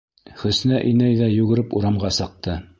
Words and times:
Хөснә 0.43 0.79
инәй 0.93 1.19
ҙә 1.21 1.29
йүгереп 1.37 1.79
урамға 1.81 2.15
сыҡты. 2.21 2.61